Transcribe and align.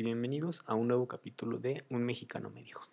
y 0.00 0.02
bienvenidos 0.02 0.62
a 0.66 0.74
un 0.74 0.88
nuevo 0.88 1.06
capítulo 1.08 1.58
de 1.58 1.84
Un 1.90 2.04
mexicano 2.04 2.48
me 2.48 2.62
dijo. 2.62 2.88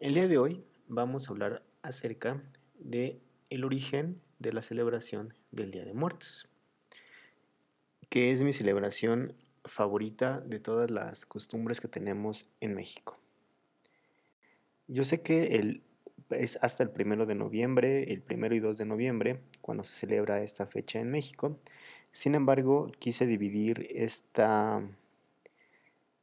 El 0.00 0.14
día 0.14 0.26
de 0.26 0.36
hoy 0.36 0.64
vamos 0.88 1.28
a 1.28 1.30
hablar 1.30 1.62
acerca 1.82 2.42
de 2.80 3.20
el 3.50 3.64
origen 3.64 4.20
de 4.40 4.52
la 4.52 4.62
celebración 4.62 5.32
del 5.52 5.70
Día 5.70 5.84
de 5.84 5.94
Muertos, 5.94 6.48
que 8.08 8.32
es 8.32 8.42
mi 8.42 8.52
celebración 8.52 9.36
favorita 9.64 10.40
de 10.40 10.58
todas 10.58 10.90
las 10.90 11.24
costumbres 11.24 11.80
que 11.80 11.86
tenemos 11.86 12.48
en 12.60 12.74
México. 12.74 13.20
Yo 14.88 15.04
sé 15.04 15.22
que 15.22 15.80
es 16.30 16.58
hasta 16.62 16.82
el 16.82 16.90
primero 16.90 17.26
de 17.26 17.36
noviembre, 17.36 18.12
el 18.12 18.22
primero 18.22 18.56
y 18.56 18.58
2 18.58 18.76
de 18.76 18.86
noviembre, 18.86 19.40
cuando 19.60 19.84
se 19.84 19.94
celebra 20.00 20.42
esta 20.42 20.66
fecha 20.66 20.98
en 20.98 21.12
México. 21.12 21.60
Sin 22.10 22.34
embargo, 22.34 22.90
quise 22.98 23.24
dividir 23.24 23.86
esta, 23.90 24.82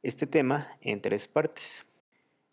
este 0.04 0.26
tema 0.26 0.68
en 0.82 1.00
tres 1.00 1.26
partes. 1.26 1.86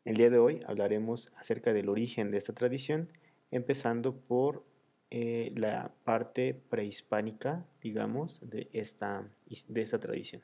El 0.05 0.15
día 0.15 0.29
de 0.29 0.39
hoy 0.39 0.61
hablaremos 0.67 1.33
acerca 1.35 1.73
del 1.73 1.89
origen 1.89 2.31
de 2.31 2.37
esta 2.37 2.53
tradición, 2.53 3.09
empezando 3.51 4.15
por 4.15 4.63
eh, 5.09 5.51
la 5.57 5.91
parte 6.05 6.53
prehispánica, 6.53 7.65
digamos, 7.83 8.39
de 8.49 8.69
esta, 8.71 9.27
de 9.67 9.81
esta 9.81 9.99
tradición. 9.99 10.41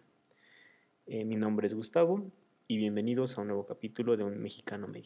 Eh, 1.06 1.24
mi 1.24 1.38
nombre 1.38 1.68
es 1.68 1.74
Gustavo 1.74 2.30
y 2.68 2.76
bienvenidos 2.76 3.38
a 3.38 3.42
un 3.42 3.48
nuevo 3.48 3.66
capítulo 3.66 4.18
de 4.18 4.26
Un 4.26 4.42
Mexicano 4.42 4.90
Me 4.90 5.02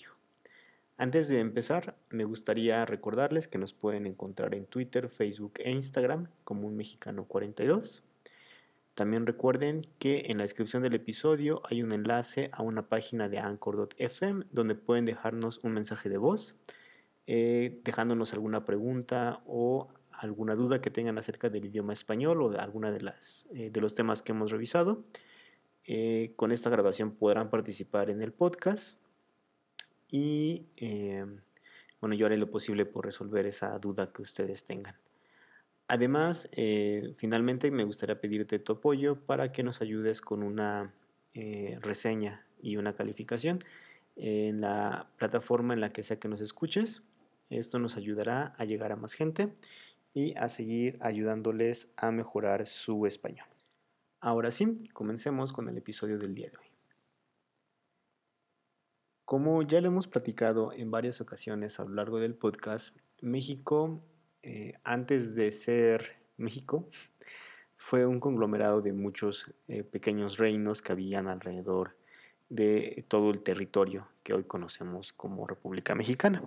Antes 0.97 1.27
de 1.27 1.39
empezar, 1.39 1.95
me 2.09 2.25
gustaría 2.25 2.83
recordarles 2.83 3.47
que 3.47 3.59
nos 3.59 3.73
pueden 3.73 4.07
encontrar 4.07 4.55
en 4.55 4.65
Twitter, 4.65 5.07
Facebook 5.07 5.53
e 5.59 5.69
Instagram 5.69 6.29
como 6.45 6.67
Un 6.67 6.77
Mexicano 6.77 7.25
42. 7.25 8.03
También 8.93 9.25
recuerden 9.25 9.87
que 9.99 10.25
en 10.27 10.37
la 10.37 10.43
descripción 10.43 10.83
del 10.83 10.93
episodio 10.93 11.61
hay 11.69 11.81
un 11.81 11.93
enlace 11.93 12.49
a 12.51 12.61
una 12.61 12.89
página 12.89 13.29
de 13.29 13.39
anchor.fm 13.39 14.45
donde 14.51 14.75
pueden 14.75 15.05
dejarnos 15.05 15.59
un 15.63 15.73
mensaje 15.73 16.09
de 16.09 16.17
voz, 16.17 16.55
eh, 17.25 17.79
dejándonos 17.85 18.33
alguna 18.33 18.65
pregunta 18.65 19.41
o 19.45 19.87
alguna 20.11 20.55
duda 20.55 20.81
que 20.81 20.91
tengan 20.91 21.17
acerca 21.17 21.49
del 21.49 21.65
idioma 21.65 21.93
español 21.93 22.41
o 22.41 22.49
de 22.49 22.59
alguna 22.59 22.91
de, 22.91 23.01
las, 23.01 23.47
eh, 23.53 23.69
de 23.71 23.81
los 23.81 23.95
temas 23.95 24.21
que 24.21 24.33
hemos 24.33 24.51
revisado. 24.51 25.05
Eh, 25.85 26.33
con 26.35 26.51
esta 26.51 26.69
grabación 26.69 27.11
podrán 27.11 27.49
participar 27.49 28.09
en 28.09 28.21
el 28.21 28.33
podcast 28.33 28.99
y 30.09 30.67
bueno, 32.01 32.15
yo 32.15 32.25
haré 32.25 32.35
lo 32.35 32.51
posible 32.51 32.85
por 32.85 33.05
resolver 33.05 33.45
esa 33.45 33.79
duda 33.79 34.11
que 34.11 34.21
ustedes 34.21 34.65
tengan. 34.65 35.00
Además, 35.93 36.47
eh, 36.53 37.13
finalmente 37.17 37.69
me 37.69 37.83
gustaría 37.83 38.21
pedirte 38.21 38.59
tu 38.59 38.71
apoyo 38.71 39.17
para 39.25 39.51
que 39.51 39.61
nos 39.61 39.81
ayudes 39.81 40.21
con 40.21 40.41
una 40.41 40.93
reseña 41.81 42.45
y 42.61 42.77
una 42.77 42.93
calificación 42.93 43.59
en 44.15 44.61
la 44.61 45.09
plataforma 45.17 45.73
en 45.73 45.81
la 45.81 45.89
que 45.89 46.03
sea 46.03 46.17
que 46.17 46.29
nos 46.29 46.39
escuches. 46.39 47.03
Esto 47.49 47.77
nos 47.77 47.97
ayudará 47.97 48.53
a 48.57 48.63
llegar 48.63 48.93
a 48.93 48.95
más 48.95 49.15
gente 49.15 49.53
y 50.13 50.33
a 50.37 50.47
seguir 50.47 50.97
ayudándoles 51.01 51.91
a 51.97 52.11
mejorar 52.11 52.65
su 52.67 53.05
español. 53.05 53.47
Ahora 54.21 54.51
sí, 54.51 54.77
comencemos 54.93 55.51
con 55.51 55.67
el 55.67 55.77
episodio 55.77 56.17
del 56.17 56.35
día 56.35 56.49
de 56.51 56.57
hoy. 56.57 56.65
Como 59.25 59.61
ya 59.61 59.81
lo 59.81 59.87
hemos 59.87 60.07
platicado 60.07 60.71
en 60.71 60.89
varias 60.89 61.19
ocasiones 61.19 61.81
a 61.81 61.83
lo 61.83 61.95
largo 61.95 62.19
del 62.21 62.35
podcast, 62.35 62.95
México, 63.21 64.01
eh, 64.43 64.71
antes 64.83 65.35
de 65.35 65.51
ser 65.51 66.17
México, 66.37 66.89
fue 67.77 68.05
un 68.05 68.19
conglomerado 68.19 68.81
de 68.81 68.93
muchos 68.93 69.53
eh, 69.67 69.83
pequeños 69.83 70.37
reinos 70.37 70.81
que 70.81 70.91
habían 70.91 71.27
alrededor 71.27 71.97
de 72.49 73.05
todo 73.07 73.31
el 73.31 73.41
territorio 73.41 74.07
que 74.23 74.33
hoy 74.33 74.43
conocemos 74.43 75.13
como 75.13 75.47
República 75.47 75.95
Mexicana. 75.95 76.43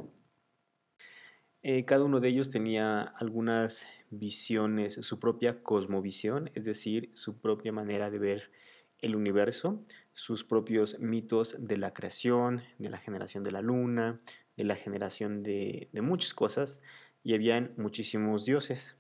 Eh, 1.63 1.85
cada 1.87 2.05
uno 2.05 2.21
de 2.21 2.29
ellos 2.29 2.51
tenía 2.51 3.03
algunas 3.03 3.87
visiones, 4.11 4.95
su 4.95 5.19
propia 5.19 5.63
cosmovisión, 5.63 6.51
es 6.55 6.65
decir, 6.67 7.11
su 7.15 7.39
propia 7.41 7.73
manera 7.73 8.11
de 8.11 8.19
ver 8.19 8.51
el 8.99 9.17
universo, 9.17 9.83
sus 10.13 10.45
propios 10.45 10.99
mitos 11.01 11.57
de 11.59 11.79
la 11.79 11.95
creación, 11.95 12.63
de 12.79 12.91
la 12.91 12.99
generación 12.99 13.43
de 13.43 13.51
la 13.51 13.63
luna, 13.63 14.21
de 14.57 14.65
la 14.65 14.77
generación 14.77 15.43
de, 15.43 15.89
de 15.93 16.03
muchas 16.03 16.35
cosas, 16.35 16.81
y 17.25 17.35
habían 17.35 17.73
muchísimos 17.77 18.45
dioses. 18.45 18.97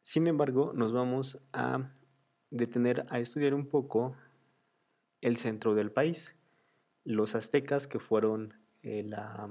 Sin 0.00 0.26
embargo, 0.26 0.72
nos 0.74 0.92
vamos 0.92 1.40
a 1.52 1.90
detener 2.50 3.06
a 3.08 3.20
estudiar 3.20 3.54
un 3.54 3.66
poco 3.66 4.16
el 5.20 5.36
centro 5.36 5.74
del 5.74 5.92
país, 5.92 6.34
los 7.04 7.34
aztecas 7.34 7.86
que 7.86 8.00
fueron 8.00 8.54
eh, 8.82 9.04
la 9.04 9.48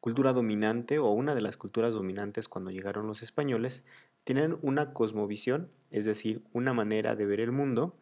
cultura 0.00 0.32
dominante 0.32 0.98
o 0.98 1.10
una 1.10 1.34
de 1.34 1.42
las 1.42 1.56
culturas 1.56 1.94
dominantes 1.94 2.48
cuando 2.48 2.72
llegaron 2.72 3.06
los 3.06 3.22
españoles, 3.22 3.84
tienen 4.24 4.58
una 4.62 4.92
cosmovisión, 4.92 5.70
es 5.90 6.04
decir, 6.04 6.42
una 6.52 6.72
manera 6.72 7.14
de 7.14 7.24
ver 7.24 7.40
el 7.40 7.52
mundo 7.52 7.96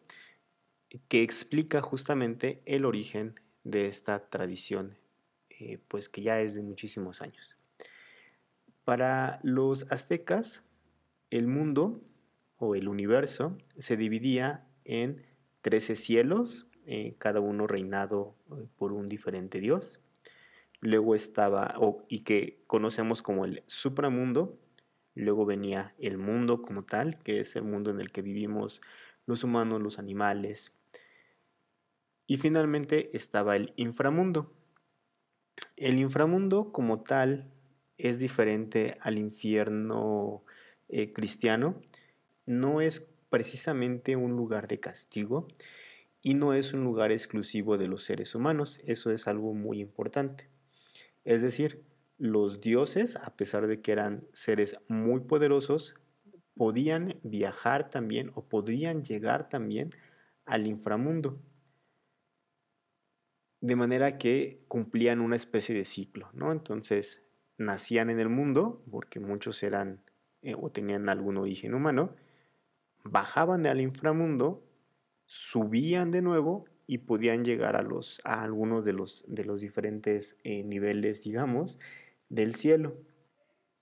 que 1.07 1.21
explica 1.21 1.81
justamente 1.81 2.61
el 2.65 2.85
origen 2.85 3.39
de 3.63 3.85
esta 3.85 4.29
tradición, 4.29 4.97
eh, 5.49 5.79
pues 5.87 6.09
que 6.09 6.21
ya 6.21 6.41
es 6.41 6.55
de 6.55 6.63
muchísimos 6.63 7.21
años. 7.21 7.60
Para 8.83 9.39
los 9.43 9.91
aztecas, 9.91 10.63
el 11.29 11.47
mundo 11.47 12.01
o 12.57 12.75
el 12.75 12.87
universo 12.87 13.57
se 13.77 13.97
dividía 13.97 14.67
en 14.83 15.23
trece 15.61 15.95
cielos, 15.95 16.67
eh, 16.85 17.13
cada 17.19 17.39
uno 17.39 17.67
reinado 17.67 18.35
eh, 18.51 18.67
por 18.77 18.91
un 18.91 19.07
diferente 19.07 19.59
dios 19.59 19.99
luego 20.81 21.15
estaba, 21.15 21.75
y 22.09 22.21
que 22.21 22.61
conocemos 22.67 23.21
como 23.21 23.45
el 23.45 23.63
supramundo, 23.67 24.59
luego 25.13 25.45
venía 25.45 25.95
el 25.99 26.17
mundo 26.17 26.61
como 26.61 26.83
tal, 26.83 27.19
que 27.19 27.39
es 27.39 27.55
el 27.55 27.63
mundo 27.63 27.91
en 27.91 28.01
el 28.01 28.11
que 28.11 28.23
vivimos 28.23 28.81
los 29.27 29.43
humanos, 29.43 29.81
los 29.81 29.99
animales, 29.99 30.73
y 32.27 32.37
finalmente 32.37 33.15
estaba 33.15 33.55
el 33.55 33.73
inframundo. 33.75 34.53
El 35.75 35.99
inframundo 35.99 36.71
como 36.71 37.01
tal 37.03 37.51
es 38.01 38.19
diferente 38.19 38.97
al 39.01 39.17
infierno 39.17 40.43
eh, 40.89 41.13
cristiano, 41.13 41.81
no 42.45 42.81
es 42.81 43.09
precisamente 43.29 44.15
un 44.15 44.35
lugar 44.35 44.67
de 44.67 44.79
castigo 44.79 45.47
y 46.21 46.33
no 46.33 46.53
es 46.53 46.73
un 46.73 46.83
lugar 46.83 47.11
exclusivo 47.11 47.77
de 47.77 47.87
los 47.87 48.03
seres 48.03 48.35
humanos, 48.35 48.79
eso 48.85 49.11
es 49.11 49.27
algo 49.27 49.53
muy 49.53 49.79
importante. 49.79 50.49
Es 51.23 51.41
decir, 51.41 51.83
los 52.17 52.61
dioses, 52.61 53.15
a 53.15 53.35
pesar 53.35 53.67
de 53.67 53.81
que 53.81 53.91
eran 53.91 54.27
seres 54.31 54.77
muy 54.87 55.21
poderosos, 55.21 55.95
podían 56.55 57.19
viajar 57.23 57.89
también 57.89 58.31
o 58.35 58.45
podrían 58.47 59.03
llegar 59.03 59.49
también 59.49 59.89
al 60.45 60.67
inframundo. 60.67 61.41
De 63.61 63.75
manera 63.75 64.17
que 64.17 64.63
cumplían 64.67 65.21
una 65.21 65.35
especie 65.35 65.73
de 65.73 65.85
ciclo, 65.85 66.29
¿no? 66.33 66.51
Entonces, 66.51 67.23
nacían 67.65 68.09
en 68.09 68.19
el 68.19 68.29
mundo, 68.29 68.83
porque 68.89 69.19
muchos 69.19 69.63
eran 69.63 70.01
eh, 70.41 70.55
o 70.59 70.71
tenían 70.71 71.07
algún 71.09 71.37
origen 71.37 71.73
humano, 71.73 72.15
bajaban 73.03 73.65
al 73.67 73.81
inframundo, 73.81 74.63
subían 75.25 76.11
de 76.11 76.21
nuevo 76.21 76.65
y 76.87 76.99
podían 76.99 77.45
llegar 77.45 77.75
a, 77.75 77.83
los, 77.83 78.21
a 78.25 78.41
algunos 78.43 78.83
de 78.83 78.93
los, 78.93 79.23
de 79.27 79.45
los 79.45 79.61
diferentes 79.61 80.37
eh, 80.43 80.63
niveles, 80.63 81.23
digamos, 81.23 81.79
del 82.29 82.55
cielo. 82.55 82.97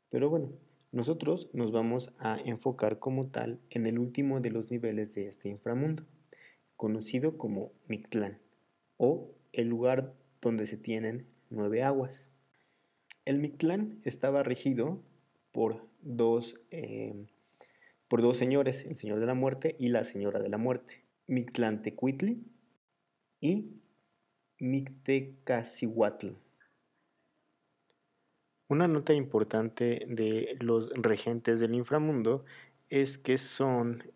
Pero 0.10 0.30
bueno, 0.30 0.52
nosotros 0.92 1.50
nos 1.54 1.72
vamos 1.72 2.14
a 2.20 2.38
enfocar 2.44 3.00
como 3.00 3.28
tal 3.28 3.60
en 3.70 3.86
el 3.86 4.00
último 4.00 4.42
de 4.42 4.52
los 4.52 4.70
niveles 4.72 5.16
de 5.16 5.28
este 5.28 5.50
inframundo, 5.50 6.04
conocido 6.76 7.38
como 7.38 7.72
Mictlán, 7.88 8.40
o 8.98 9.36
el 9.54 9.70
lugar 9.70 10.14
donde 10.42 10.66
se 10.66 10.78
tienen 10.78 11.28
nueve 11.50 11.84
aguas. 11.84 12.30
El 13.30 13.38
Mictlán 13.38 14.00
estaba 14.06 14.42
regido 14.42 15.04
por 15.52 15.86
dos, 16.02 16.60
eh, 16.72 17.28
por 18.08 18.24
dos 18.24 18.40
señores, 18.40 18.86
el 18.86 18.98
Señor 18.98 19.20
de 19.20 19.28
la 19.28 19.36
Muerte 19.36 19.76
y 19.78 19.90
la 19.90 20.04
Señora 20.04 20.40
de 20.40 20.50
la 20.50 20.58
Muerte. 20.58 21.06
Mictlán 21.28 21.84
Tecuitli 21.84 22.44
y 23.40 23.84
Mictecacihuatl. 24.58 26.30
Una 28.68 28.88
nota 28.88 29.14
importante 29.14 30.08
de 30.08 30.58
los 30.60 30.90
regentes 30.94 31.60
del 31.60 31.76
inframundo 31.76 32.46
es 32.90 33.20
que 33.20 33.38
son 33.38 34.12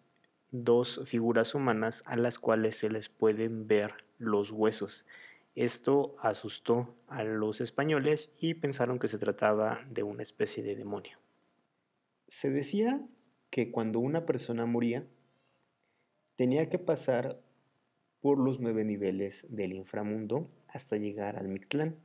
dos 0.49 1.01
figuras 1.05 1.53
humanas 1.53 2.01
a 2.07 2.15
las 2.15 2.39
cuales 2.39 2.77
se 2.77 2.89
les 2.89 3.09
pueden 3.09 3.67
ver 3.67 3.93
los 4.17 4.49
huesos. 4.49 5.05
Esto 5.55 6.15
asustó 6.19 6.95
a 7.07 7.23
los 7.23 7.61
españoles 7.61 8.33
y 8.39 8.55
pensaron 8.55 8.97
que 8.97 9.07
se 9.07 9.19
trataba 9.19 9.85
de 9.89 10.01
una 10.01 10.23
especie 10.23 10.63
de 10.63 10.75
demonio. 10.75 11.19
Se 12.27 12.49
decía 12.49 13.05
que 13.51 13.69
cuando 13.69 13.99
una 13.99 14.25
persona 14.25 14.65
moría, 14.65 15.05
tenía 16.35 16.69
que 16.69 16.79
pasar 16.79 17.39
por 18.19 18.39
los 18.39 18.59
nueve 18.59 18.83
niveles 18.83 19.45
del 19.49 19.73
inframundo 19.73 20.47
hasta 20.67 20.97
llegar 20.97 21.37
al 21.37 21.49
Mictlán, 21.49 21.97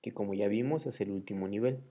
que 0.00 0.12
como 0.12 0.34
ya 0.34 0.46
vimos 0.46 0.86
es 0.86 1.00
el 1.00 1.10
último 1.10 1.48
nivel. 1.48 1.82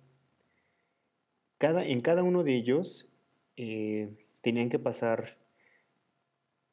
En 1.60 2.00
cada 2.00 2.24
uno 2.24 2.44
de 2.44 2.56
ellos 2.56 3.10
eh, 3.58 4.16
tenían 4.40 4.70
que 4.70 4.80
pasar 4.80 5.38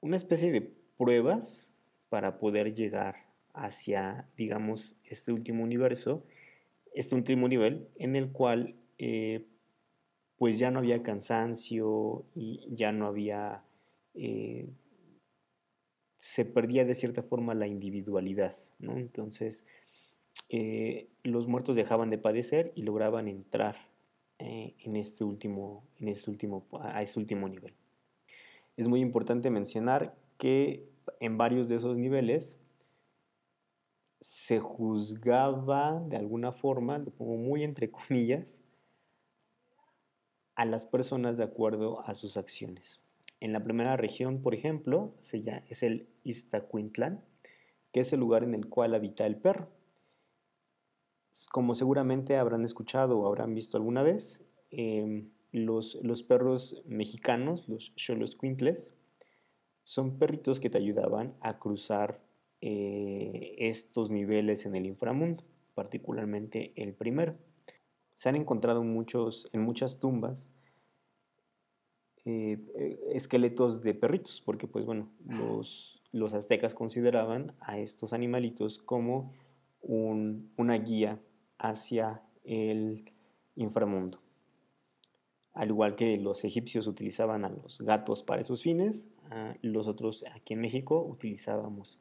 una 0.01 0.15
especie 0.15 0.53
de 0.53 0.61
pruebas 0.97 1.75
para 2.09 2.39
poder 2.39 2.73
llegar 2.73 3.26
hacia, 3.57 4.29
digamos, 4.37 4.97
este 5.05 5.33
último 5.33 5.65
universo, 5.65 6.25
este 6.95 7.15
último 7.15 7.49
nivel 7.49 7.89
en 7.97 8.15
el 8.15 8.31
cual 8.31 8.77
eh, 8.99 9.47
pues 10.39 10.59
ya 10.59 10.71
no 10.71 10.79
había 10.79 11.03
cansancio 11.03 12.27
y 12.35 12.69
ya 12.71 12.93
no 12.93 13.07
había, 13.07 13.65
eh, 14.15 14.69
se 16.17 16.45
perdía 16.45 16.85
de 16.85 16.95
cierta 16.95 17.23
forma 17.23 17.55
la 17.55 17.67
individualidad, 17.67 18.55
¿no? 18.79 18.99
Entonces, 18.99 19.65
eh, 20.51 21.09
los 21.23 21.49
muertos 21.49 21.77
dejaban 21.77 22.11
de 22.11 22.19
padecer 22.19 22.73
y 22.75 22.83
lograban 22.83 23.27
entrar 23.29 23.77
en 24.39 24.97
este 24.97 25.25
último, 25.25 25.83
en 25.99 26.09
este 26.09 26.31
último, 26.31 26.67
a 26.79 27.01
este 27.01 27.19
último 27.19 27.49
nivel. 27.49 27.73
Es 28.77 28.87
muy 28.87 29.01
importante 29.01 29.49
mencionar 29.49 30.15
que 30.37 30.91
en 31.21 31.39
varios 31.39 31.69
de 31.69 31.77
esos 31.77 31.97
niveles 31.97 32.55
se 34.21 34.61
juzgaba 34.61 36.01
de 36.01 36.17
alguna 36.17 36.53
forma, 36.53 36.99
lo 36.99 37.11
pongo 37.11 37.37
muy 37.37 37.63
entre 37.65 37.91
comillas, 37.91 38.63
a 40.55 40.65
las 40.65 40.87
personas 40.87 41.37
de 41.37 41.45
acuerdo 41.45 42.01
a 42.01 42.15
sus 42.15 42.37
acciones. 42.37 43.03
En 43.41 43.53
la 43.53 43.63
primera 43.63 43.97
región, 43.97 44.41
por 44.41 44.55
ejemplo, 44.55 45.15
se 45.21 45.43
llama, 45.43 45.63
es 45.69 45.83
el 45.83 46.09
Iztacuintlán, 46.25 47.23
que 47.93 48.01
es 48.01 48.13
el 48.13 48.21
lugar 48.21 48.43
en 48.43 48.55
el 48.55 48.69
cual 48.69 48.95
habita 48.95 49.27
el 49.27 49.37
perro. 49.37 49.71
Como 51.53 51.75
seguramente 51.75 52.37
habrán 52.37 52.65
escuchado 52.65 53.19
o 53.19 53.27
habrán 53.27 53.55
visto 53.55 53.77
alguna 53.77 54.03
vez, 54.03 54.43
em, 54.71 55.31
los, 55.53 55.97
los, 56.03 56.23
perros 56.23 56.83
mexicanos, 56.87 57.69
los 57.69 57.93
Xoloscuintles, 57.97 58.93
son 59.83 60.19
perritos 60.19 60.59
que 60.59 60.71
te 60.71 60.79
ayudaban 60.79 61.37
a 61.41 61.59
cruzar 61.59 62.26
eh, 62.63 63.55
estos 63.59 64.11
niveles 64.11 64.65
en 64.65 64.75
el 64.77 64.87
inframundo, 64.87 65.45
particularmente 65.75 66.73
el 66.77 66.95
primero. 66.95 67.37
Se 68.15 68.29
han 68.29 68.37
encontrado 68.37 68.83
muchos, 68.83 69.49
en 69.53 69.61
muchas 69.61 70.01
tumbas 70.01 70.51
eh, 72.25 72.59
eh, 72.79 72.99
esqueletos 73.13 73.83
de 73.83 73.95
perritos, 73.95 74.43
porque 74.45 74.67
pues 74.67 74.87
bueno, 74.87 75.11
los, 75.29 76.03
los 76.13 76.33
aztecas 76.33 76.75
consideraban 76.75 77.55
a 77.61 77.79
estos 77.79 78.13
animalitos 78.13 78.79
como 78.79 79.33
una 79.83 80.75
guía 80.79 81.21
hacia 81.59 82.23
el 82.43 83.13
inframundo. 83.55 84.21
Al 85.53 85.69
igual 85.69 85.95
que 85.95 86.17
los 86.17 86.45
egipcios 86.45 86.89
utilizaban 86.89 87.45
a 87.45 87.51
los 87.51 87.81
gatos 87.83 88.25
para 88.25 88.41
esos 88.41 88.63
fines, 88.63 89.09
los 89.63 89.87
otros 89.87 90.25
aquí 90.35 90.55
en 90.55 90.61
México 90.61 91.01
utilizábamos 91.01 92.01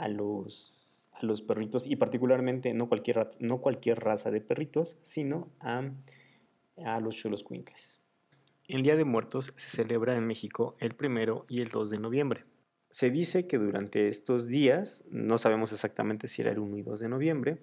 a 0.00 0.08
los, 0.08 1.10
a 1.12 1.24
los 1.24 1.42
perritos 1.42 1.86
y 1.86 1.96
particularmente 1.96 2.72
no 2.72 2.88
cualquier, 2.88 3.28
no 3.38 3.60
cualquier 3.60 4.00
raza 4.00 4.30
de 4.30 4.40
perritos, 4.40 4.96
sino 5.02 5.50
a, 5.60 5.90
a 6.84 7.00
los 7.00 7.16
cholos 7.16 7.44
cuincles. 7.44 8.00
El 8.66 8.82
Día 8.82 8.96
de 8.96 9.04
Muertos 9.04 9.52
se 9.56 9.68
celebra 9.68 10.16
en 10.16 10.26
México 10.26 10.74
el 10.80 10.94
primero 10.94 11.44
y 11.48 11.60
el 11.60 11.68
2 11.68 11.90
de 11.90 11.98
noviembre. 11.98 12.44
Se 12.88 13.10
dice 13.10 13.46
que 13.46 13.58
durante 13.58 14.08
estos 14.08 14.46
días, 14.46 15.04
no 15.10 15.36
sabemos 15.36 15.72
exactamente 15.72 16.28
si 16.28 16.42
era 16.42 16.50
el 16.50 16.58
1 16.58 16.78
y 16.78 16.82
2 16.82 17.00
de 17.00 17.08
noviembre, 17.08 17.58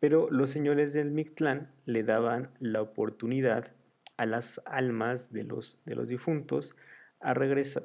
pero 0.00 0.28
los 0.30 0.48
señores 0.48 0.94
del 0.94 1.10
Mictlán 1.10 1.72
le 1.84 2.04
daban 2.04 2.50
la 2.58 2.80
oportunidad 2.80 3.72
a 4.16 4.24
las 4.24 4.62
almas 4.64 5.30
de 5.30 5.44
los, 5.44 5.80
de 5.84 5.94
los 5.94 6.08
difuntos 6.08 6.74
a 7.20 7.34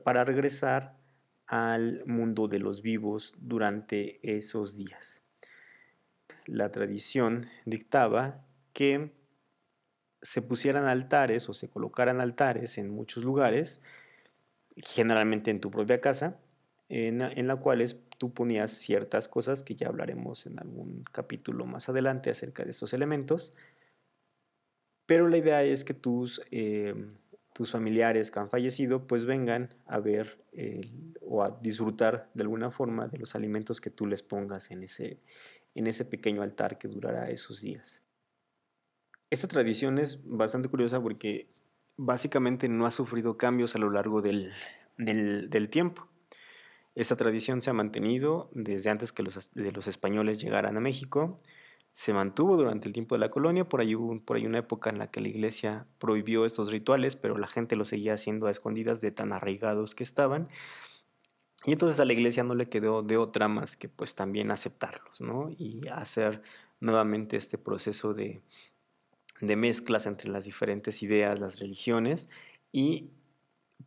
para 0.03 0.23
regresar 0.23 1.00
al 1.51 2.05
mundo 2.05 2.47
de 2.47 2.59
los 2.59 2.81
vivos 2.81 3.35
durante 3.37 4.21
esos 4.23 4.77
días. 4.77 5.21
La 6.45 6.71
tradición 6.71 7.47
dictaba 7.65 8.45
que 8.71 9.11
se 10.21 10.41
pusieran 10.41 10.85
altares 10.85 11.49
o 11.49 11.53
se 11.53 11.69
colocaran 11.69 12.21
altares 12.21 12.77
en 12.77 12.89
muchos 12.89 13.25
lugares, 13.25 13.81
generalmente 14.77 15.51
en 15.51 15.59
tu 15.59 15.71
propia 15.71 15.99
casa, 15.99 16.39
en, 16.87 17.21
en 17.21 17.47
la 17.47 17.57
cuales 17.57 17.99
tú 18.17 18.33
ponías 18.33 18.71
ciertas 18.71 19.27
cosas 19.27 19.61
que 19.61 19.75
ya 19.75 19.89
hablaremos 19.89 20.45
en 20.45 20.57
algún 20.57 21.03
capítulo 21.11 21.65
más 21.65 21.89
adelante 21.89 22.29
acerca 22.29 22.63
de 22.63 22.71
estos 22.71 22.93
elementos, 22.93 23.51
pero 25.05 25.27
la 25.27 25.37
idea 25.37 25.63
es 25.63 25.83
que 25.83 25.93
tus 25.93 26.41
eh, 26.51 26.95
tus 27.53 27.71
familiares 27.71 28.31
que 28.31 28.39
han 28.39 28.49
fallecido 28.49 29.07
pues 29.07 29.25
vengan 29.25 29.73
a 29.85 29.99
ver 29.99 30.39
o 31.21 31.43
a 31.43 31.59
disfrutar 31.61 32.29
de 32.33 32.43
alguna 32.43 32.71
forma 32.71 33.07
de 33.07 33.17
los 33.17 33.35
alimentos 33.35 33.81
que 33.81 33.89
tú 33.89 34.05
les 34.05 34.23
pongas 34.23 34.71
en 34.71 34.83
ese, 34.83 35.19
en 35.75 35.87
ese 35.87 36.05
pequeño 36.05 36.41
altar 36.41 36.77
que 36.77 36.87
durará 36.87 37.29
esos 37.29 37.61
días. 37.61 38.01
Esta 39.29 39.47
tradición 39.47 39.97
es 39.97 40.27
bastante 40.27 40.67
curiosa 40.67 41.01
porque 41.01 41.47
básicamente 41.95 42.67
no 42.67 42.85
ha 42.85 42.91
sufrido 42.91 43.37
cambios 43.37 43.75
a 43.75 43.79
lo 43.79 43.89
largo 43.89 44.21
del, 44.21 44.51
del, 44.97 45.69
tiempo. 45.69 46.07
Esta 46.95 47.15
tradición 47.15 47.61
se 47.61 47.69
ha 47.69 47.73
mantenido 47.73 48.49
desde 48.53 48.89
antes 48.89 49.13
que 49.13 49.23
los, 49.23 49.51
de 49.53 49.71
los 49.71 49.87
españoles 49.87 50.41
llegaran 50.41 50.75
a 50.75 50.81
México 50.81 51.37
se 51.93 52.13
mantuvo 52.13 52.55
durante 52.55 52.87
el 52.87 52.93
tiempo 52.93 53.15
de 53.15 53.19
la 53.19 53.29
colonia, 53.29 53.67
por 53.67 53.81
ahí 53.81 53.95
hubo 53.95 54.19
por 54.23 54.37
ahí 54.37 54.45
una 54.45 54.59
época 54.59 54.89
en 54.89 54.97
la 54.97 55.11
que 55.11 55.21
la 55.21 55.27
iglesia 55.27 55.87
prohibió 55.99 56.45
estos 56.45 56.71
rituales, 56.71 57.15
pero 57.15 57.37
la 57.37 57.47
gente 57.47 57.75
los 57.75 57.89
seguía 57.89 58.13
haciendo 58.13 58.47
a 58.47 58.51
escondidas 58.51 59.01
de 59.01 59.11
tan 59.11 59.33
arraigados 59.33 59.93
que 59.95 60.03
estaban. 60.03 60.49
Y 61.65 61.73
entonces 61.73 61.99
a 61.99 62.05
la 62.05 62.13
iglesia 62.13 62.43
no 62.43 62.55
le 62.55 62.69
quedó 62.69 63.03
de 63.03 63.17
otra 63.17 63.47
más 63.47 63.77
que 63.77 63.87
pues 63.89 64.15
también 64.15 64.51
aceptarlos, 64.51 65.21
¿no? 65.21 65.49
Y 65.49 65.87
hacer 65.89 66.41
nuevamente 66.79 67.37
este 67.37 67.57
proceso 67.57 68.13
de, 68.13 68.41
de 69.41 69.55
mezclas 69.55 70.05
entre 70.05 70.29
las 70.29 70.45
diferentes 70.45 71.03
ideas, 71.03 71.39
las 71.39 71.59
religiones, 71.59 72.29
y 72.71 73.11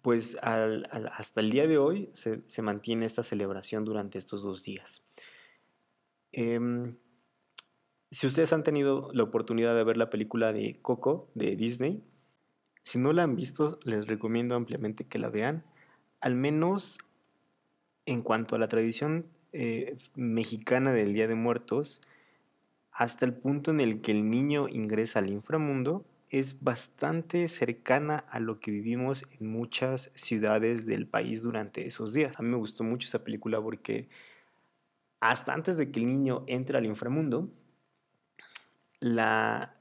pues 0.03 0.37
hasta 0.43 1.41
el 1.41 1.51
día 1.51 1.67
de 1.67 1.79
hoy 1.79 2.11
se, 2.13 2.43
se, 2.49 2.63
mantiene 2.63 3.07
esta 3.07 3.23
celebración 3.23 3.85
durante 3.85 4.19
estos 4.19 4.43
dos 4.43 4.63
días. 4.63 5.03
Em, 6.33 6.97
si 8.11 8.27
ustedes 8.27 8.53
han 8.53 8.63
tenido 8.63 9.11
la 9.13 9.23
oportunidad 9.23 9.75
de 9.75 9.85
ver 9.85 9.97
la 9.97 10.11
película 10.11 10.53
de 10.53 10.79
Coco 10.83 11.29
de 11.35 11.57
Disney, 11.57 12.03
si 12.83 12.99
no 12.99 13.13
la 13.13 13.23
han 13.23 13.35
visto, 13.35 13.79
les 13.85 14.07
recomiendo 14.07 14.55
ampliamente 14.55 15.07
que 15.07 15.19
la 15.19 15.31
vean. 15.31 15.65
Al 16.21 16.35
menos 16.35 16.99
en 18.07 18.23
cuanto 18.23 18.55
a 18.55 18.59
la 18.59 18.69
tradición 18.69 19.27
eh, 19.53 19.97
mexicana 20.15 20.93
del 20.93 21.15
Día 21.15 21.27
de 21.27 21.35
Muertos, 21.35 22.03
hasta 22.93 23.25
el 23.25 23.35
punto 23.35 23.71
en 23.71 23.81
el 23.81 24.01
que 24.01 24.13
el 24.13 24.29
niño 24.31 24.69
ingresa 24.69 25.19
al 25.19 25.31
inframundo, 25.31 26.05
es 26.29 26.63
bastante 26.63 27.49
cercana 27.49 28.19
a 28.19 28.41
lo 28.41 28.61
que 28.61 28.71
vivimos 28.71 29.25
en 29.39 29.49
muchas 29.51 30.11
ciudades 30.15 30.85
del 30.85 31.07
país 31.07 31.43
durante 31.43 31.87
esos 31.87 32.13
días. 32.13 32.39
A 32.39 32.43
mí 32.43 32.49
me 32.49 32.57
gustó 32.57 32.85
mucho 32.85 33.07
esa 33.07 33.25
película 33.25 33.61
porque 33.61 34.09
hasta 35.21 35.55
antes 35.55 35.77
de 35.77 35.91
que 35.91 36.01
el 36.01 36.07
niño 36.07 36.45
entre 36.47 36.77
al 36.77 36.87
inframundo, 36.87 37.51
la 39.05 39.77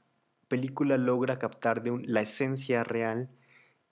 película 0.48 0.98
logra 0.98 1.38
captar 1.38 1.82
la 1.86 2.20
esencia 2.20 2.84
real 2.84 3.30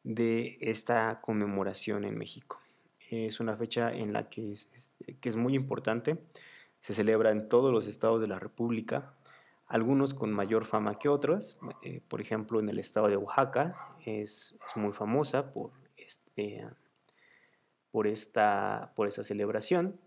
de 0.03 0.59
esta 0.61 1.23
conmemoración 1.23 2.05
en 2.05 2.19
México. 2.19 2.61
Es 3.09 3.41
una 3.41 3.57
fecha 3.57 3.95
en 3.95 4.13
la 4.13 4.29
que 4.29 4.53
es, 4.53 5.37
muy 5.37 5.55
importante, 5.55 6.19
se 6.81 6.93
celebra 6.93 7.31
en 7.31 7.49
todos 7.49 7.73
los 7.73 7.87
estados 7.87 8.21
de 8.21 8.27
la 8.27 8.39
República, 8.39 9.15
algunos 9.67 10.13
con 10.13 10.35
mayor 10.35 10.67
fama 10.67 10.99
que 10.99 11.09
otros, 11.09 11.57
eh, 11.83 12.03
por 12.07 12.21
ejemplo 12.21 12.61
en 12.61 12.69
el 12.69 12.79
estado 12.79 13.09
de 13.09 13.17
Oaxaca 13.17 13.97
es, 14.05 14.55
muy 14.77 14.93
famosa 14.93 15.51
por, 15.55 15.71
este, 15.97 16.67
esta, 18.05 18.93
por 18.95 19.07
esta 19.07 19.23
celebración, 19.23 19.99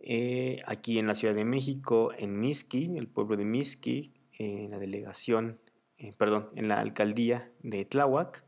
eh, 0.00 0.62
aquí 0.66 0.98
en 0.98 1.06
la 1.06 1.14
Ciudad 1.14 1.34
de 1.34 1.44
México, 1.44 2.12
en 2.16 2.40
Mixqui, 2.40 2.96
el 2.96 3.06
pueblo 3.06 3.36
de 3.36 3.44
Mixqui, 3.44 4.14
en 4.38 4.70
la 4.70 4.78
delegación, 4.78 5.60
eh, 5.98 6.14
perdón, 6.16 6.48
en 6.54 6.68
la 6.68 6.80
alcaldía 6.80 7.52
de 7.62 7.84
Tláhuac, 7.84 8.44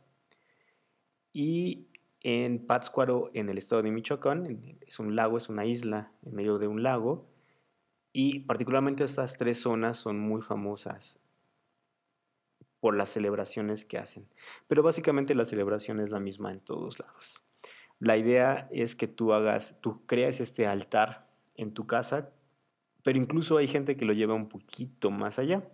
y 1.35 1.89
en 2.23 2.67
Pátzcuaro, 2.67 3.31
en 3.35 3.49
el 3.49 3.59
estado 3.59 3.83
de 3.83 3.91
Michoacán, 3.91 4.79
es 4.87 4.99
un 4.99 5.15
lago, 5.15 5.37
es 5.37 5.49
una 5.49 5.67
isla 5.67 6.13
en 6.25 6.35
medio 6.35 6.59
de 6.59 6.69
un 6.69 6.83
lago, 6.83 7.29
y 8.13 8.41
particularmente 8.41 9.05
estas 9.05 9.37
tres 9.37 9.61
zonas 9.61 9.99
son 9.99 10.19
muy 10.19 10.43
famosas 10.43 11.19
por 12.81 12.97
las 12.97 13.11
celebraciones 13.11 13.85
que 13.85 13.99
hacen. 13.99 14.27
Pero 14.69 14.83
básicamente 14.83 15.35
la 15.35 15.45
celebración 15.45 16.01
es 16.01 16.11
la 16.11 16.21
misma 16.21 16.53
en 16.53 16.61
todos 16.61 16.99
lados. 16.99 17.43
La 17.99 18.17
idea 18.17 18.69
es 18.73 18.97
que 18.97 19.07
tú 19.07 19.33
hagas, 19.33 19.79
tú 19.81 20.05
creas 20.07 20.41
este 20.41 20.67
altar 20.67 21.32
en 21.57 21.75
tu 21.75 21.87
casa, 21.87 22.31
pero 23.03 23.19
incluso 23.19 23.57
hay 23.59 23.67
gente 23.67 23.97
que 23.97 24.05
lo 24.05 24.13
lleva 24.13 24.35
un 24.35 24.49
poquito 24.49 25.11
más 25.11 25.39
allá 25.39 25.69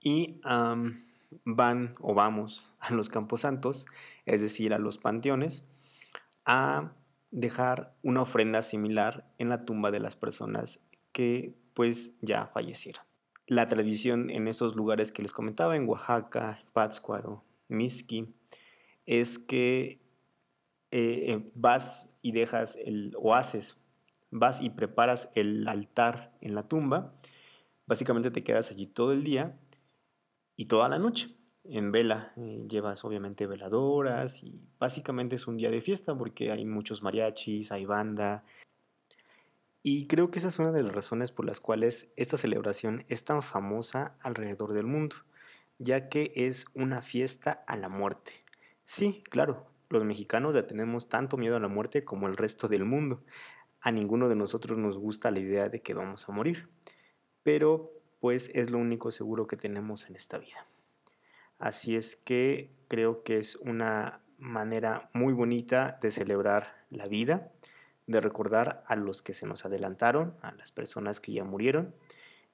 y 0.00 0.40
van 1.44 1.94
o 2.00 2.14
vamos 2.14 2.72
a 2.78 2.92
los 2.92 3.08
camposantos, 3.08 3.86
es 4.24 4.40
decir, 4.40 4.74
a 4.74 4.78
los 4.78 4.98
panteones, 4.98 5.64
a 6.44 6.92
dejar 7.30 7.96
una 8.02 8.22
ofrenda 8.22 8.62
similar 8.62 9.32
en 9.38 9.48
la 9.48 9.64
tumba 9.64 9.90
de 9.90 10.00
las 10.00 10.16
personas 10.16 10.80
que 11.12 11.54
pues 11.74 12.14
ya 12.22 12.46
fallecieron. 12.46 13.04
La 13.46 13.66
tradición 13.68 14.30
en 14.30 14.48
esos 14.48 14.74
lugares 14.74 15.12
que 15.12 15.22
les 15.22 15.32
comentaba, 15.32 15.76
en 15.76 15.88
Oaxaca, 15.88 16.64
Pátzcuaro, 16.72 17.44
Mixqui, 17.68 18.34
es 19.04 19.38
que 19.38 20.00
eh, 20.90 21.32
eh, 21.32 21.50
vas 21.54 22.12
y 22.22 22.32
dejas 22.32 22.76
el, 22.76 23.14
o 23.18 23.34
haces, 23.34 23.76
vas 24.30 24.60
y 24.60 24.70
preparas 24.70 25.30
el 25.34 25.66
altar 25.68 26.36
en 26.40 26.54
la 26.54 26.68
tumba, 26.68 27.14
básicamente 27.86 28.30
te 28.30 28.44
quedas 28.44 28.70
allí 28.70 28.86
todo 28.86 29.12
el 29.12 29.24
día 29.24 29.58
y 30.56 30.66
toda 30.66 30.88
la 30.88 30.98
noche 30.98 31.36
en 31.64 31.92
vela. 31.92 32.32
Eh, 32.36 32.66
llevas 32.68 33.04
obviamente 33.04 33.46
veladoras 33.46 34.42
y 34.42 34.60
básicamente 34.78 35.36
es 35.36 35.46
un 35.46 35.56
día 35.56 35.70
de 35.70 35.80
fiesta 35.80 36.16
porque 36.16 36.50
hay 36.50 36.64
muchos 36.64 37.02
mariachis, 37.02 37.72
hay 37.72 37.84
banda. 37.84 38.44
Y 39.82 40.06
creo 40.08 40.30
que 40.30 40.40
esa 40.40 40.48
es 40.48 40.58
una 40.58 40.72
de 40.72 40.82
las 40.82 40.94
razones 40.94 41.30
por 41.30 41.46
las 41.46 41.60
cuales 41.60 42.08
esta 42.16 42.36
celebración 42.36 43.04
es 43.08 43.24
tan 43.24 43.42
famosa 43.42 44.16
alrededor 44.20 44.72
del 44.72 44.86
mundo, 44.86 45.16
ya 45.78 46.08
que 46.08 46.32
es 46.34 46.66
una 46.74 47.02
fiesta 47.02 47.64
a 47.68 47.76
la 47.76 47.88
muerte. 47.88 48.32
Sí, 48.84 49.22
claro, 49.30 49.66
los 49.88 50.04
mexicanos 50.04 50.54
le 50.54 50.64
tenemos 50.64 51.08
tanto 51.08 51.36
miedo 51.36 51.56
a 51.56 51.60
la 51.60 51.68
muerte 51.68 52.04
como 52.04 52.26
el 52.26 52.36
resto 52.36 52.66
del 52.66 52.84
mundo. 52.84 53.22
A 53.80 53.92
ninguno 53.92 54.28
de 54.28 54.36
nosotros 54.36 54.78
nos 54.78 54.98
gusta 54.98 55.30
la 55.30 55.40
idea 55.40 55.68
de 55.68 55.80
que 55.80 55.94
vamos 55.94 56.28
a 56.28 56.32
morir, 56.32 56.68
pero 57.42 57.92
pues 58.20 58.50
es 58.54 58.70
lo 58.70 58.78
único 58.78 59.10
seguro 59.10 59.46
que 59.46 59.56
tenemos 59.56 60.08
en 60.08 60.16
esta 60.16 60.38
vida. 60.38 60.66
Así 61.58 61.96
es 61.96 62.16
que 62.16 62.70
creo 62.88 63.22
que 63.22 63.38
es 63.38 63.56
una 63.56 64.20
manera 64.38 65.10
muy 65.12 65.32
bonita 65.32 65.98
de 66.02 66.10
celebrar 66.10 66.84
la 66.90 67.06
vida, 67.06 67.52
de 68.06 68.20
recordar 68.20 68.84
a 68.86 68.96
los 68.96 69.22
que 69.22 69.32
se 69.32 69.46
nos 69.46 69.64
adelantaron, 69.64 70.36
a 70.42 70.52
las 70.52 70.70
personas 70.70 71.20
que 71.20 71.32
ya 71.32 71.44
murieron 71.44 71.94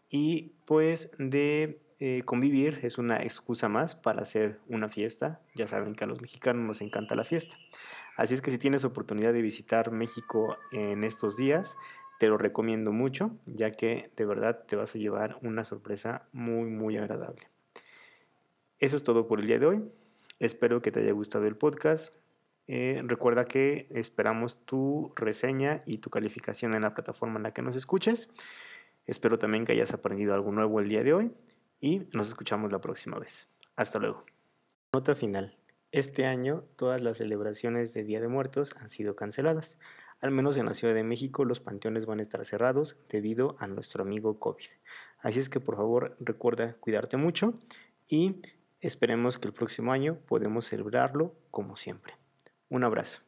y 0.08 0.52
pues 0.66 1.10
de 1.18 1.80
eh, 1.98 2.22
convivir 2.24 2.80
es 2.82 2.98
una 2.98 3.22
excusa 3.22 3.68
más 3.68 3.94
para 3.94 4.22
hacer 4.22 4.60
una 4.68 4.88
fiesta. 4.88 5.40
Ya 5.54 5.66
saben 5.66 5.94
que 5.94 6.04
a 6.04 6.06
los 6.06 6.20
mexicanos 6.20 6.66
nos 6.66 6.80
encanta 6.80 7.14
la 7.14 7.24
fiesta. 7.24 7.56
Así 8.16 8.34
es 8.34 8.42
que 8.42 8.50
si 8.50 8.58
tienes 8.58 8.84
oportunidad 8.84 9.32
de 9.32 9.42
visitar 9.42 9.90
México 9.90 10.56
en 10.70 11.04
estos 11.04 11.36
días, 11.36 11.76
te 12.18 12.28
lo 12.28 12.38
recomiendo 12.38 12.92
mucho, 12.92 13.36
ya 13.46 13.72
que 13.72 14.10
de 14.16 14.24
verdad 14.24 14.64
te 14.66 14.76
vas 14.76 14.94
a 14.94 14.98
llevar 14.98 15.38
una 15.42 15.64
sorpresa 15.64 16.28
muy, 16.32 16.70
muy 16.70 16.96
agradable. 16.96 17.48
Eso 18.78 18.96
es 18.96 19.02
todo 19.02 19.26
por 19.26 19.40
el 19.40 19.46
día 19.46 19.58
de 19.58 19.66
hoy. 19.66 19.82
Espero 20.38 20.82
que 20.82 20.90
te 20.90 21.00
haya 21.00 21.12
gustado 21.12 21.46
el 21.46 21.56
podcast. 21.56 22.14
Eh, 22.68 23.02
recuerda 23.04 23.44
que 23.44 23.86
esperamos 23.90 24.64
tu 24.64 25.12
reseña 25.16 25.82
y 25.86 25.98
tu 25.98 26.10
calificación 26.10 26.74
en 26.74 26.82
la 26.82 26.94
plataforma 26.94 27.36
en 27.38 27.44
la 27.44 27.52
que 27.52 27.62
nos 27.62 27.76
escuches. 27.76 28.28
Espero 29.06 29.38
también 29.38 29.64
que 29.64 29.72
hayas 29.72 29.92
aprendido 29.92 30.34
algo 30.34 30.52
nuevo 30.52 30.80
el 30.80 30.88
día 30.88 31.02
de 31.02 31.12
hoy 31.12 31.32
y 31.80 32.06
nos 32.12 32.28
escuchamos 32.28 32.72
la 32.72 32.80
próxima 32.80 33.18
vez. 33.18 33.48
Hasta 33.76 33.98
luego. 33.98 34.24
Nota 34.92 35.14
final. 35.14 35.61
Este 35.92 36.26
año 36.26 36.64
todas 36.74 37.00
las 37.00 37.18
celebraciones 37.18 37.94
de 37.94 38.02
Día 38.02 38.20
de 38.20 38.28
Muertos 38.28 38.74
han 38.80 38.88
sido 38.88 39.14
canceladas. 39.14 39.78
Al 40.20 40.32
menos 40.32 40.56
en 40.56 40.66
la 40.66 40.74
Ciudad 40.74 40.94
de 40.94 41.04
México 41.04 41.44
los 41.44 41.60
panteones 41.60 42.06
van 42.06 42.18
a 42.18 42.22
estar 42.22 42.44
cerrados 42.44 42.96
debido 43.08 43.54
a 43.60 43.68
nuestro 43.68 44.02
amigo 44.02 44.40
COVID. 44.40 44.66
Así 45.20 45.38
es 45.38 45.48
que 45.48 45.60
por 45.60 45.76
favor 45.76 46.16
recuerda 46.18 46.74
cuidarte 46.80 47.16
mucho 47.16 47.54
y 48.08 48.42
Esperemos 48.82 49.38
que 49.38 49.46
el 49.46 49.54
próximo 49.54 49.92
año 49.92 50.18
podamos 50.26 50.66
celebrarlo 50.66 51.36
como 51.52 51.76
siempre. 51.76 52.14
Un 52.68 52.82
abrazo. 52.82 53.20